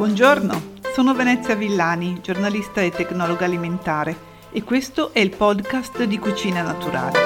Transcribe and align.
Buongiorno, 0.00 0.78
sono 0.94 1.12
Venezia 1.12 1.54
Villani, 1.54 2.20
giornalista 2.22 2.80
e 2.80 2.90
tecnologa 2.90 3.44
alimentare 3.44 4.16
e 4.50 4.64
questo 4.64 5.12
è 5.12 5.20
il 5.20 5.28
podcast 5.28 6.04
di 6.04 6.18
Cucina 6.18 6.62
Naturale. 6.62 7.18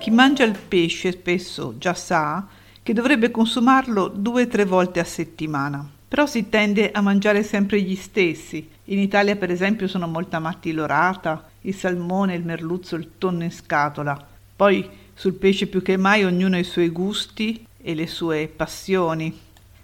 Chi 0.00 0.10
mangia 0.10 0.42
il 0.42 0.58
pesce 0.58 1.12
spesso 1.12 1.76
già 1.78 1.94
sa 1.94 2.44
che 2.82 2.92
dovrebbe 2.92 3.30
consumarlo 3.30 4.08
due 4.08 4.42
o 4.42 4.48
tre 4.48 4.64
volte 4.64 4.98
a 4.98 5.04
settimana, 5.04 5.88
però 6.08 6.26
si 6.26 6.48
tende 6.48 6.90
a 6.90 7.00
mangiare 7.02 7.44
sempre 7.44 7.80
gli 7.82 7.94
stessi. 7.94 8.68
In 8.86 8.98
Italia 8.98 9.36
per 9.36 9.52
esempio 9.52 9.86
sono 9.86 10.08
molto 10.08 10.34
amati 10.34 10.72
l'orata, 10.72 11.50
il 11.60 11.74
salmone, 11.76 12.34
il 12.34 12.44
merluzzo, 12.44 12.96
il 12.96 13.10
tonno 13.16 13.44
in 13.44 13.52
scatola. 13.52 14.30
Poi 14.56 14.90
sul 15.14 15.34
pesce 15.34 15.68
più 15.68 15.82
che 15.82 15.96
mai 15.96 16.24
ognuno 16.24 16.56
ha 16.56 16.58
i 16.58 16.64
suoi 16.64 16.88
gusti 16.88 17.64
e 17.82 17.94
le 17.94 18.06
sue 18.06 18.48
passioni. 18.48 19.38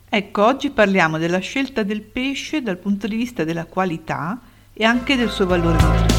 Ecco, 0.08 0.44
oggi 0.44 0.70
parliamo 0.70 1.18
della 1.18 1.38
scelta 1.38 1.82
del 1.82 2.00
pesce 2.00 2.62
dal 2.62 2.78
punto 2.78 3.06
di 3.06 3.16
vista 3.16 3.44
della 3.44 3.66
qualità 3.66 4.40
e 4.72 4.84
anche 4.84 5.16
del 5.16 5.28
suo 5.28 5.44
valore 5.44 5.82
nutritivo. 5.82 6.16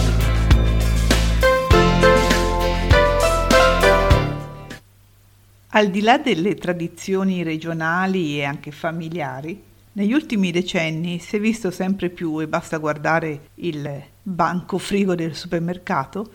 Al 5.69 5.89
di 5.89 6.01
là 6.01 6.17
delle 6.17 6.55
tradizioni 6.55 7.41
regionali 7.41 8.37
e 8.37 8.43
anche 8.43 8.71
familiari, 8.71 9.63
negli 9.93 10.13
ultimi 10.13 10.51
decenni 10.51 11.19
si 11.19 11.37
è 11.37 11.39
visto 11.39 11.71
sempre 11.71 12.09
più, 12.09 12.39
e 12.39 12.47
basta 12.47 12.77
guardare 12.77 13.49
il 13.55 14.03
banco 14.21 14.77
frigo 14.77 15.15
del 15.15 15.35
supermercato, 15.35 16.31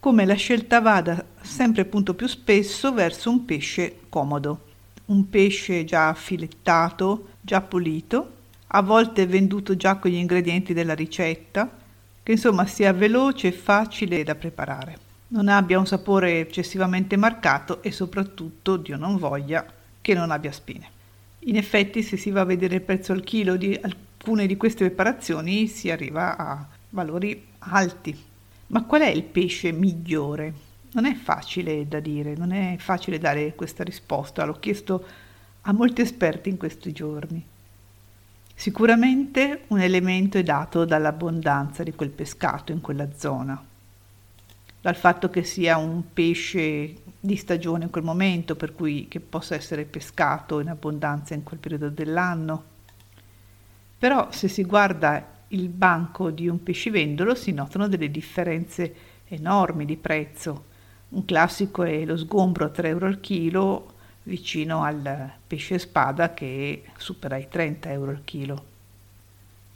come 0.00 0.24
la 0.24 0.34
scelta 0.34 0.80
vada 0.80 1.24
sempre 1.40 1.84
più 1.84 2.26
spesso 2.26 2.92
verso 2.92 3.30
un 3.30 3.44
pesce 3.44 4.00
comodo 4.08 4.68
un 5.10 5.28
pesce 5.28 5.84
già 5.84 6.14
filettato, 6.14 7.30
già 7.40 7.60
pulito, 7.60 8.38
a 8.68 8.82
volte 8.82 9.26
venduto 9.26 9.76
già 9.76 9.96
con 9.96 10.10
gli 10.10 10.14
ingredienti 10.14 10.72
della 10.72 10.94
ricetta, 10.94 11.68
che 12.22 12.32
insomma 12.32 12.64
sia 12.66 12.92
veloce 12.92 13.48
e 13.48 13.52
facile 13.52 14.22
da 14.22 14.36
preparare. 14.36 14.98
Non 15.28 15.48
abbia 15.48 15.78
un 15.78 15.86
sapore 15.86 16.40
eccessivamente 16.40 17.16
marcato 17.16 17.82
e 17.82 17.90
soprattutto, 17.90 18.76
Dio 18.76 18.96
non 18.96 19.16
voglia, 19.16 19.66
che 20.00 20.14
non 20.14 20.30
abbia 20.30 20.52
spine. 20.52 20.88
In 21.40 21.56
effetti, 21.56 22.02
se 22.02 22.16
si 22.16 22.30
va 22.30 22.42
a 22.42 22.44
vedere 22.44 22.76
il 22.76 22.82
prezzo 22.82 23.12
al 23.12 23.24
chilo 23.24 23.56
di 23.56 23.78
alcune 23.80 24.46
di 24.46 24.56
queste 24.56 24.84
preparazioni, 24.86 25.66
si 25.66 25.90
arriva 25.90 26.36
a 26.36 26.66
valori 26.90 27.46
alti. 27.58 28.16
Ma 28.68 28.84
qual 28.84 29.02
è 29.02 29.08
il 29.08 29.24
pesce 29.24 29.72
migliore? 29.72 30.68
Non 30.92 31.04
è 31.04 31.14
facile 31.14 31.86
da 31.86 32.00
dire, 32.00 32.34
non 32.34 32.50
è 32.50 32.74
facile 32.78 33.18
dare 33.18 33.54
questa 33.54 33.84
risposta, 33.84 34.44
l'ho 34.44 34.58
chiesto 34.58 35.04
a 35.62 35.72
molti 35.72 36.00
esperti 36.00 36.48
in 36.48 36.56
questi 36.56 36.90
giorni. 36.90 37.44
Sicuramente 38.52 39.62
un 39.68 39.80
elemento 39.80 40.36
è 40.36 40.42
dato 40.42 40.84
dall'abbondanza 40.84 41.84
di 41.84 41.94
quel 41.94 42.10
pescato 42.10 42.72
in 42.72 42.80
quella 42.80 43.08
zona, 43.16 43.62
dal 44.80 44.96
fatto 44.96 45.30
che 45.30 45.44
sia 45.44 45.76
un 45.76 46.12
pesce 46.12 46.94
di 47.20 47.36
stagione 47.36 47.84
in 47.84 47.90
quel 47.90 48.04
momento, 48.04 48.56
per 48.56 48.74
cui 48.74 49.06
che 49.06 49.20
possa 49.20 49.54
essere 49.54 49.84
pescato 49.84 50.58
in 50.58 50.68
abbondanza 50.68 51.34
in 51.34 51.44
quel 51.44 51.60
periodo 51.60 51.88
dell'anno. 51.88 52.64
Però 53.96 54.32
se 54.32 54.48
si 54.48 54.64
guarda 54.64 55.24
il 55.48 55.68
banco 55.68 56.30
di 56.30 56.48
un 56.48 56.60
pescivendolo 56.62 57.36
si 57.36 57.52
notano 57.52 57.86
delle 57.86 58.10
differenze 58.10 58.94
enormi 59.28 59.84
di 59.84 59.96
prezzo 59.96 60.66
un 61.10 61.24
classico 61.24 61.82
è 61.82 62.04
lo 62.04 62.16
sgombro 62.16 62.66
a 62.66 62.68
3 62.68 62.88
euro 62.88 63.06
al 63.06 63.20
chilo 63.20 63.94
vicino 64.24 64.82
al 64.82 65.32
pesce 65.46 65.78
spada 65.78 66.34
che 66.34 66.84
supera 66.96 67.36
i 67.36 67.48
30 67.48 67.90
euro 67.90 68.10
al 68.10 68.22
chilo. 68.24 68.64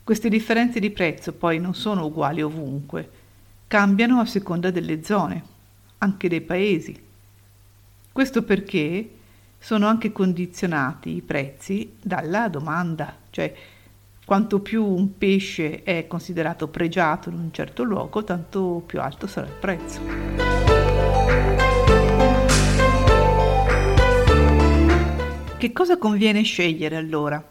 Queste 0.04 0.28
differenze 0.28 0.80
di 0.80 0.90
prezzo 0.90 1.32
poi 1.32 1.58
non 1.58 1.74
sono 1.74 2.04
uguali 2.04 2.42
ovunque, 2.42 3.10
cambiano 3.66 4.20
a 4.20 4.26
seconda 4.26 4.70
delle 4.70 5.02
zone, 5.02 5.42
anche 5.98 6.28
dei 6.28 6.42
paesi. 6.42 7.02
Questo 8.12 8.42
perché 8.42 9.10
sono 9.58 9.86
anche 9.86 10.12
condizionati 10.12 11.16
i 11.16 11.22
prezzi 11.22 11.96
dalla 12.00 12.48
domanda, 12.48 13.16
cioè 13.30 13.52
quanto 14.24 14.60
più 14.60 14.84
un 14.84 15.16
pesce 15.18 15.82
è 15.82 16.06
considerato 16.06 16.68
pregiato 16.68 17.30
in 17.30 17.38
un 17.38 17.52
certo 17.52 17.82
luogo, 17.82 18.22
tanto 18.22 18.82
più 18.86 19.00
alto 19.00 19.26
sarà 19.26 19.46
il 19.46 19.52
prezzo. 19.54 20.93
Che 25.64 25.72
cosa 25.72 25.96
conviene 25.96 26.42
scegliere 26.42 26.96
allora? 26.96 27.42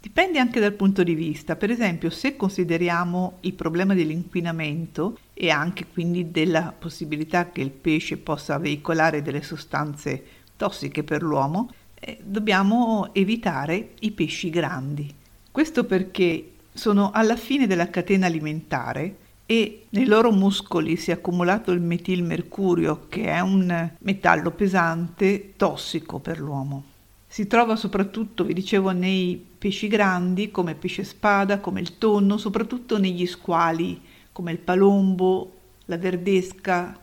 Dipende 0.00 0.38
anche 0.40 0.58
dal 0.58 0.72
punto 0.72 1.04
di 1.04 1.14
vista, 1.14 1.54
per 1.54 1.70
esempio 1.70 2.10
se 2.10 2.34
consideriamo 2.34 3.36
il 3.42 3.52
problema 3.52 3.94
dell'inquinamento 3.94 5.18
e 5.34 5.50
anche 5.50 5.86
quindi 5.86 6.32
della 6.32 6.74
possibilità 6.76 7.50
che 7.50 7.60
il 7.60 7.70
pesce 7.70 8.16
possa 8.16 8.58
veicolare 8.58 9.22
delle 9.22 9.42
sostanze 9.42 10.24
tossiche 10.56 11.04
per 11.04 11.22
l'uomo, 11.22 11.70
eh, 11.94 12.18
dobbiamo 12.24 13.10
evitare 13.12 13.90
i 14.00 14.10
pesci 14.10 14.50
grandi. 14.50 15.14
Questo 15.52 15.84
perché 15.84 16.52
sono 16.72 17.10
alla 17.12 17.36
fine 17.36 17.66
della 17.66 17.88
catena 17.88 18.26
alimentare 18.26 19.16
e 19.50 19.86
nei 19.88 20.06
loro 20.06 20.30
muscoli 20.30 20.94
si 20.94 21.10
è 21.10 21.14
accumulato 21.14 21.72
il 21.72 21.80
metilmercurio 21.80 23.06
che 23.08 23.24
è 23.24 23.40
un 23.40 23.90
metallo 23.98 24.52
pesante 24.52 25.54
tossico 25.56 26.20
per 26.20 26.38
l'uomo. 26.38 26.84
Si 27.26 27.48
trova 27.48 27.74
soprattutto, 27.74 28.44
vi 28.44 28.52
dicevo, 28.54 28.92
nei 28.92 29.44
pesci 29.58 29.88
grandi 29.88 30.52
come 30.52 30.76
pesce 30.76 31.02
spada, 31.02 31.58
come 31.58 31.80
il 31.80 31.98
tonno, 31.98 32.36
soprattutto 32.36 32.96
negli 32.96 33.26
squali 33.26 34.00
come 34.30 34.52
il 34.52 34.58
palombo, 34.58 35.56
la 35.86 35.98
verdesca, 35.98 36.96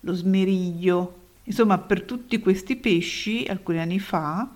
lo 0.00 0.12
smeriglio. 0.12 1.20
Insomma, 1.44 1.78
per 1.78 2.02
tutti 2.02 2.38
questi 2.38 2.76
pesci, 2.76 3.46
alcuni 3.48 3.80
anni 3.80 3.98
fa, 3.98 4.46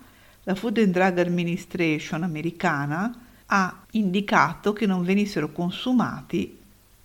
la 0.43 0.53
Food 0.53 0.77
and 0.77 0.93
Drug 0.93 1.17
Administration 1.17 2.21
americana 2.21 3.11
ha 3.47 3.85
indicato 3.93 4.71
che 4.71 4.85
non 4.85 5.01
venissero 5.01 5.51
consumati 5.51 6.58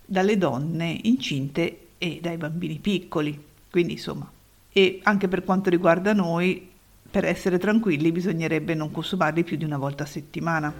dalle 0.05 0.37
donne 0.37 0.99
incinte 1.03 1.87
e 1.97 2.19
dai 2.21 2.37
bambini 2.37 2.77
piccoli. 2.79 3.43
Quindi, 3.69 3.93
insomma, 3.93 4.29
e 4.71 4.99
anche 5.03 5.27
per 5.27 5.43
quanto 5.43 5.69
riguarda 5.69 6.13
noi, 6.13 6.69
per 7.09 7.25
essere 7.25 7.57
tranquilli 7.57 8.11
bisognerebbe 8.11 8.73
non 8.73 8.91
consumarli 8.91 9.43
più 9.43 9.57
di 9.57 9.63
una 9.63 9.77
volta 9.77 10.03
a 10.03 10.07
settimana. 10.07 10.73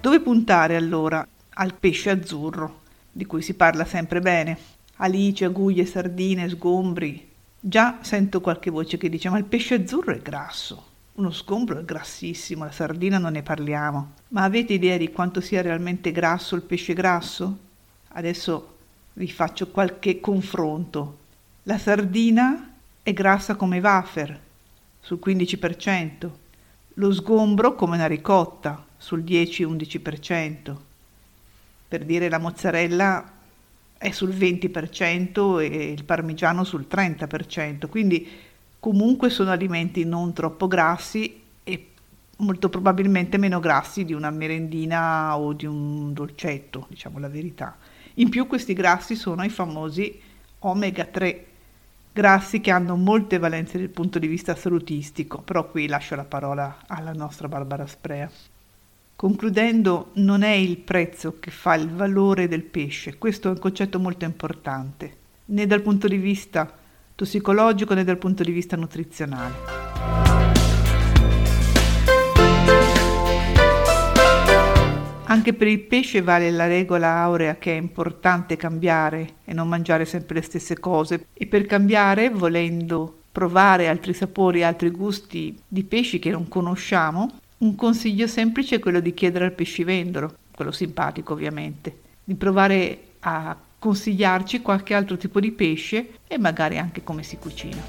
Dove 0.00 0.20
puntare 0.20 0.76
allora? 0.76 1.26
Al 1.54 1.74
pesce 1.74 2.10
azzurro, 2.10 2.82
di 3.10 3.24
cui 3.24 3.40
si 3.40 3.54
parla 3.54 3.86
sempre 3.86 4.20
bene. 4.20 4.58
Alice, 4.96 5.44
aguglie, 5.46 5.86
sardine, 5.86 6.48
sgombri. 6.50 7.30
Già 7.58 8.00
sento 8.02 8.42
qualche 8.42 8.70
voce 8.70 8.98
che 8.98 9.08
dice 9.08 9.30
ma 9.30 9.38
il 9.38 9.44
pesce 9.44 9.76
azzurro 9.76 10.12
è 10.12 10.20
grasso. 10.20 10.92
Uno 11.16 11.30
sgombro 11.30 11.78
è 11.78 11.84
grassissimo, 11.84 12.64
la 12.64 12.72
sardina 12.72 13.18
non 13.18 13.32
ne 13.32 13.42
parliamo. 13.42 14.14
Ma 14.30 14.42
avete 14.42 14.72
idea 14.72 14.96
di 14.96 15.12
quanto 15.12 15.40
sia 15.40 15.62
realmente 15.62 16.10
grasso 16.10 16.56
il 16.56 16.62
pesce 16.62 16.92
grasso? 16.92 17.58
Adesso 18.08 18.76
vi 19.12 19.30
faccio 19.30 19.68
qualche 19.68 20.18
confronto. 20.18 21.18
La 21.64 21.78
sardina 21.78 22.74
è 23.00 23.12
grassa 23.12 23.54
come 23.54 23.78
wafer, 23.78 24.40
sul 24.98 25.20
15%, 25.24 26.30
lo 26.94 27.12
sgombro 27.12 27.76
come 27.76 27.94
una 27.94 28.06
ricotta, 28.06 28.84
sul 28.96 29.22
10-11%. 29.22 30.76
Per 31.86 32.04
dire 32.04 32.28
la 32.28 32.38
mozzarella 32.38 33.32
è 33.96 34.10
sul 34.10 34.30
20% 34.30 35.60
e 35.60 35.92
il 35.92 36.02
parmigiano 36.02 36.64
sul 36.64 36.88
30%, 36.90 37.86
quindi 37.86 38.28
comunque 38.84 39.30
sono 39.30 39.50
alimenti 39.50 40.04
non 40.04 40.34
troppo 40.34 40.68
grassi 40.68 41.40
e 41.64 41.88
molto 42.36 42.68
probabilmente 42.68 43.38
meno 43.38 43.58
grassi 43.58 44.04
di 44.04 44.12
una 44.12 44.28
merendina 44.28 45.38
o 45.38 45.54
di 45.54 45.64
un 45.64 46.12
dolcetto, 46.12 46.84
diciamo 46.90 47.18
la 47.18 47.30
verità. 47.30 47.78
In 48.16 48.28
più 48.28 48.46
questi 48.46 48.74
grassi 48.74 49.14
sono 49.14 49.42
i 49.42 49.48
famosi 49.48 50.20
omega 50.58 51.06
3, 51.06 51.46
grassi 52.12 52.60
che 52.60 52.70
hanno 52.70 52.94
molte 52.96 53.38
valenze 53.38 53.78
dal 53.78 53.88
punto 53.88 54.18
di 54.18 54.26
vista 54.26 54.54
salutistico, 54.54 55.40
però 55.40 55.66
qui 55.66 55.86
lascio 55.86 56.14
la 56.14 56.24
parola 56.24 56.80
alla 56.86 57.14
nostra 57.14 57.48
Barbara 57.48 57.86
Sprea. 57.86 58.30
Concludendo, 59.16 60.10
non 60.16 60.42
è 60.42 60.52
il 60.52 60.76
prezzo 60.76 61.38
che 61.40 61.50
fa 61.50 61.72
il 61.72 61.88
valore 61.88 62.48
del 62.48 62.64
pesce, 62.64 63.16
questo 63.16 63.48
è 63.48 63.52
un 63.52 63.58
concetto 63.58 63.98
molto 63.98 64.26
importante, 64.26 65.16
né 65.46 65.66
dal 65.66 65.80
punto 65.80 66.06
di 66.06 66.18
vista 66.18 66.82
tossicologico 67.14 67.94
né 67.94 68.04
dal 68.04 68.18
punto 68.18 68.42
di 68.42 68.50
vista 68.50 68.76
nutrizionale. 68.76 69.82
Anche 75.26 75.54
per 75.54 75.68
il 75.68 75.80
pesce 75.80 76.22
vale 76.22 76.50
la 76.50 76.66
regola 76.66 77.16
aurea 77.16 77.56
che 77.56 77.72
è 77.72 77.80
importante 77.80 78.56
cambiare 78.56 79.36
e 79.44 79.52
non 79.52 79.68
mangiare 79.68 80.04
sempre 80.04 80.36
le 80.36 80.42
stesse 80.42 80.78
cose 80.78 81.26
e 81.32 81.46
per 81.46 81.66
cambiare, 81.66 82.30
volendo 82.30 83.20
provare 83.32 83.88
altri 83.88 84.12
sapori, 84.12 84.62
altri 84.62 84.90
gusti 84.90 85.58
di 85.66 85.82
pesci 85.82 86.18
che 86.18 86.30
non 86.30 86.46
conosciamo, 86.46 87.40
un 87.58 87.74
consiglio 87.74 88.26
semplice 88.26 88.76
è 88.76 88.78
quello 88.78 89.00
di 89.00 89.14
chiedere 89.14 89.46
al 89.46 89.52
pescivendolo, 89.52 90.36
quello 90.54 90.70
simpatico 90.70 91.32
ovviamente, 91.32 91.96
di 92.22 92.34
provare 92.34 92.98
a 93.20 93.56
consigliarci 93.84 94.62
qualche 94.62 94.94
altro 94.94 95.18
tipo 95.18 95.40
di 95.40 95.52
pesce 95.52 96.20
e 96.26 96.38
magari 96.38 96.78
anche 96.78 97.04
come 97.04 97.22
si 97.22 97.36
cucina. 97.36 97.82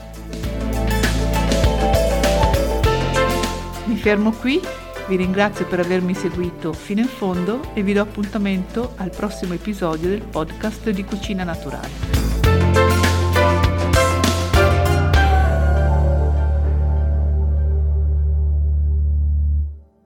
Mi 3.85 3.95
fermo 3.95 4.33
qui, 4.33 4.59
vi 5.07 5.15
ringrazio 5.15 5.65
per 5.65 5.79
avermi 5.79 6.13
seguito 6.13 6.73
fino 6.73 6.99
in 6.99 7.07
fondo 7.07 7.73
e 7.73 7.81
vi 7.81 7.93
do 7.93 8.01
appuntamento 8.01 8.91
al 8.97 9.11
prossimo 9.11 9.53
episodio 9.53 10.09
del 10.09 10.23
podcast 10.23 10.89
di 10.89 11.05
Cucina 11.05 11.45
Naturale. 11.45 12.34